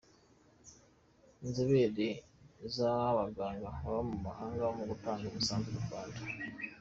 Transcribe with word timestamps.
Inzobere 1.43 2.07
z’Abaganga 2.75 3.67
baba 3.83 4.01
mu 4.09 4.17
mahanga 4.27 4.63
mu 4.77 4.83
gutanga 4.91 5.23
umusanzu 5.27 5.67
mu 5.75 5.81
Rwanda 5.87 6.19